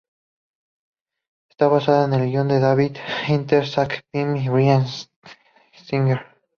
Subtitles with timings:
[1.51, 4.87] Está basada en el guion de David Hayter, Zak Penn y Bryan
[5.73, 6.25] Singer.